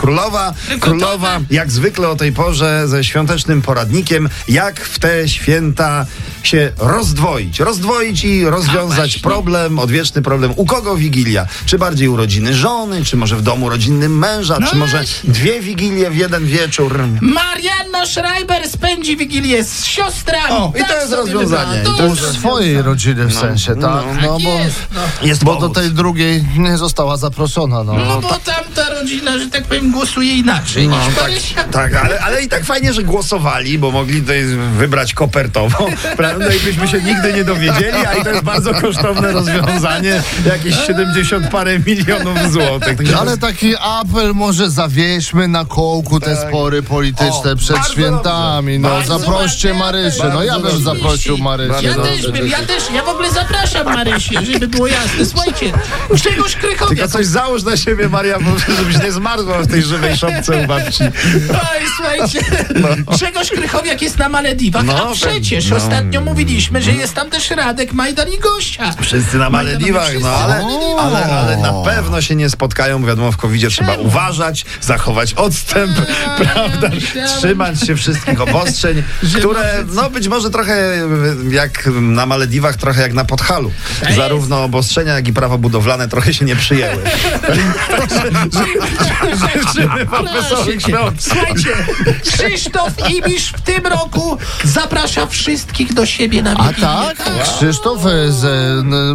królowa, 0.00 0.54
królowa 0.80 1.40
jak 1.50 1.70
zwykle 1.70 2.08
o 2.08 2.16
tej 2.16 2.32
porze 2.32 2.88
ze 2.88 3.04
świątecznym 3.04 3.62
poradnikiem, 3.62 4.28
jak 4.48 4.80
w 4.80 4.98
te 4.98 5.28
święta 5.28 6.06
się 6.42 6.72
rozdwoić. 6.78 7.60
Rozdwoić 7.60 8.24
i 8.24 8.44
rozwiązać 8.44 9.18
problem, 9.18 9.78
odwieczny 9.78 10.22
problem. 10.22 10.52
U 10.56 10.64
kogo 10.66 10.96
Wigilia? 10.96 11.46
Czy 11.66 11.78
bardziej 11.78 12.08
urodziny 12.08 12.54
żony, 12.54 13.04
czy 13.04 13.16
może 13.16 13.36
w 13.36 13.42
domu 13.42 13.68
rodzinnym 13.68 14.18
męża, 14.18 14.56
No 14.60 14.66
czy 14.66 14.76
może 14.76 14.96
właśnie. 14.96 15.30
dwie 15.32 15.60
Wigilie 15.60 16.10
w 16.10 16.16
jeden 16.16 16.46
wieczór? 16.46 16.98
Marianna 17.20 18.06
Schreiber 18.06 18.68
spędzi 18.68 19.16
Wigilię 19.16 19.64
z 19.64 19.84
siostrami. 19.84 20.50
O, 20.52 20.72
i 20.76 20.80
to 20.80 20.86
Tak 20.88 21.00
jest 21.00 21.12
rozwiązanie. 21.12 21.80
to 21.82 22.04
U 22.06 22.08
jest 22.08 22.32
swojej 22.32 22.82
rodziny 22.82 23.26
w 23.26 23.34
sensie, 23.34 23.72
tak? 23.74 23.80
no. 23.80 24.02
No, 24.22 24.38
bo, 24.40 24.48
jest, 24.50 24.76
no. 24.94 25.00
Jest 25.28 25.44
bo 25.44 25.56
do 25.56 25.68
tej 25.68 25.90
drugiej 25.90 26.44
nie 26.58 26.78
została 26.78 27.16
zaproszona. 27.16 27.84
No. 27.84 27.92
No 27.94 28.20
bo 28.20 28.28
tamta 28.28 28.89
rodzina, 29.00 29.38
że 29.38 29.46
tak 29.50 29.64
powiem, 29.64 29.90
głosuje 29.90 30.34
inaczej 30.36 30.88
No, 30.88 30.96
niż 31.06 31.14
tak, 31.14 31.24
Marysia. 31.24 31.64
tak 31.64 31.94
ale, 31.94 32.20
ale 32.20 32.42
i 32.42 32.48
tak 32.48 32.64
fajnie, 32.64 32.92
że 32.92 33.02
głosowali, 33.02 33.78
bo 33.78 33.90
mogli 33.90 34.20
tutaj 34.20 34.44
wybrać 34.78 35.14
kopertowo, 35.14 35.86
prawda? 36.16 36.54
I 36.54 36.60
byśmy 36.60 36.88
się 36.88 37.02
nigdy 37.02 37.32
nie 37.32 37.44
dowiedzieli, 37.44 37.98
a 38.08 38.14
i 38.14 38.24
to 38.24 38.30
jest 38.30 38.42
bardzo 38.44 38.74
kosztowne 38.74 39.32
rozwiązanie, 39.32 40.22
jakieś 40.46 40.74
70 40.86 41.48
parę 41.48 41.78
milionów 41.86 42.52
złotych. 42.52 42.96
Także 42.96 43.18
Ale 43.18 43.38
taki 43.38 43.74
apel 43.80 44.32
może 44.34 44.70
zawieźmy 44.70 45.48
na 45.48 45.64
kołku 45.64 46.20
te 46.20 46.36
spory 46.48 46.82
polityczne 46.82 47.30
Tak. 47.42 47.52
O, 47.52 47.56
przed 47.56 47.92
świętami. 47.92 48.78
No 48.78 48.88
Bardzo 48.88 49.18
zaproście 49.18 49.74
Marysię. 49.74 50.24
No 50.34 50.42
ja 50.44 50.52
bym 50.54 50.62
dobrze. 50.62 50.78
zaprosił 50.84 51.38
Marysię. 51.38 51.74
Ja 51.88 51.94
no. 51.96 52.02
też 52.02 52.30
bym, 52.32 52.48
ja 52.48 52.58
też, 52.62 52.82
ja 52.94 53.02
w 53.04 53.08
ogóle 53.08 53.30
zapraszam 53.30 53.84
Marysię, 53.84 54.46
żeby 54.52 54.68
było 54.68 54.86
jasne. 54.86 55.26
Słuchajcie, 55.26 55.72
Grzegorz 56.10 56.56
Krychowiak. 56.56 56.88
tylko 56.88 57.08
coś 57.08 57.26
załóż 57.26 57.62
na 57.62 57.76
siebie, 57.76 58.08
Maria, 58.08 58.38
bo 58.40 58.50
żebyś 58.92 59.04
nie 59.06 59.12
zmarzła 59.12 59.58
w 59.62 59.66
tej 59.66 59.82
żywej 59.82 60.16
szopce 60.16 60.56
u 60.64 60.66
babci. 60.66 61.02
Oj, 61.50 61.86
słuchajcie, 61.96 62.40
Grzegorz 63.16 63.48
Krychowiak 63.50 64.02
jest 64.02 64.18
na 64.18 64.28
Malediwach, 64.28 64.84
No, 64.84 65.10
a 65.10 65.14
przecież 65.14 65.70
no. 65.70 65.76
ostatnio 65.76 66.20
mówiliśmy, 66.20 66.82
że 66.82 66.92
jest 66.92 67.14
tam 67.14 67.30
też 67.30 67.50
Radek 67.50 67.92
Majdan 67.92 68.28
i 68.28 68.38
Gosia. 68.38 68.94
Wszyscy 69.00 69.36
na 69.38 69.50
Malediwach, 69.50 70.10
no 70.20 70.28
ale, 70.28 70.64
ale, 71.00 71.24
ale 71.24 71.56
na 71.56 71.72
pewno 71.72 72.22
się 72.22 72.34
nie 72.36 72.50
spotkają, 72.50 73.04
wiadomo, 73.06 73.32
w 73.32 73.36
covid 73.36 73.68
trzeba 73.70 73.94
uważać, 73.96 74.64
zachować 74.80 75.34
odstęp, 75.34 75.92
prawda, 76.36 76.88
myślałem- 76.88 77.38
trzymać 77.38 77.86
się 77.86 77.96
wszystkich 77.96 78.40
obostrzeń, 78.40 79.02
które, 79.38 79.84
no 79.92 80.10
być 80.10 80.28
może 80.28 80.50
trochę 80.50 80.98
jak 81.50 81.86
na 82.00 82.26
Malediwach, 82.26 82.76
trochę 82.76 83.02
jak 83.02 83.12
na 83.12 83.24
Podhalu. 83.24 83.72
Zarówno 84.16 84.64
obostrzenia, 84.64 85.14
jak 85.14 85.28
i 85.28 85.32
prawo 85.32 85.58
budowlane 85.58 86.08
trochę 86.08 86.34
się 86.34 86.44
nie 86.44 86.56
przyjęły. 86.56 87.02
Życzymy 88.80 90.80
świąt. 90.80 91.22
Słuchajcie, 91.22 91.68
Krzysztof 92.22 92.92
Ibisz 93.10 93.52
w 93.56 93.60
tym 93.60 93.86
roku 93.86 94.38
zaprasza 94.64 95.26
wszystkich 95.26 95.94
do 95.94 96.06
siebie 96.06 96.42
na 96.42 96.54
A 96.56 96.68
Wigilię. 96.68 96.86
tak? 96.86 97.30
Krzysztof 97.56 98.06
e, 98.06 98.32
z, 98.32 98.44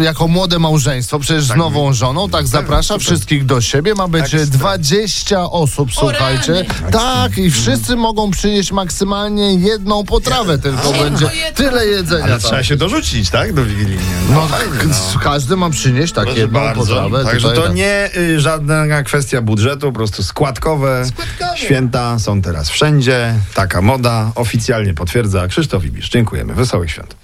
e, 0.00 0.04
jako 0.04 0.28
młode 0.28 0.58
małżeństwo, 0.58 1.18
przecież 1.18 1.44
z 1.44 1.56
nową 1.56 1.92
żoną, 1.92 2.30
tak 2.30 2.46
zaprasza 2.46 2.98
wszystkich 2.98 3.46
do 3.46 3.60
siebie. 3.60 3.94
Ma 3.94 4.08
być 4.08 4.34
e, 4.34 4.38
Ekstra. 4.38 4.58
20 4.58 5.50
osób, 5.50 5.90
słuchajcie. 5.94 6.64
Tak, 6.92 7.38
i 7.38 7.50
wszyscy 7.50 7.96
mogą 7.96 8.30
przynieść 8.30 8.72
maksymalnie 8.72 9.54
jedną 9.54 10.04
potrawę, 10.04 10.58
tylko 10.58 10.82
Tylko 10.82 11.04
będzie 11.04 11.24
jedno. 11.24 11.52
tyle 11.54 11.86
jedzenia. 11.86 12.24
Ale 12.24 12.38
trzeba 12.38 12.62
się 12.62 12.76
dorzucić, 12.76 13.30
tak, 13.30 13.52
do 13.52 13.64
Wigilii. 13.64 13.98
No, 14.30 14.46
fajnie, 14.48 14.94
k- 15.14 15.20
każdy 15.22 15.56
ma 15.56 15.70
przynieść 15.70 16.12
tak 16.12 16.24
Proszę 16.24 16.40
jedną 16.40 16.60
bardzo. 16.60 16.80
potrawę. 16.80 17.24
Także 17.24 17.40
tutaj 17.48 17.56
to 17.56 17.62
tak. 17.68 17.74
nie 17.76 18.10
y, 18.16 18.40
żadna 18.40 19.02
kwestia 19.02 19.42
budżetu, 19.46 19.86
po 19.86 19.92
prostu 19.92 20.22
składkowe. 20.22 21.04
Składkowe. 21.06 21.58
Święta 21.58 22.18
są 22.18 22.42
teraz 22.42 22.70
wszędzie. 22.70 23.34
Taka 23.54 23.82
moda 23.82 24.32
oficjalnie 24.34 24.94
potwierdza 24.94 25.48
Krzysztof 25.48 25.84
Ibisz. 25.84 26.08
Dziękujemy. 26.08 26.54
Wesołych 26.54 26.90
świąt. 26.90 27.16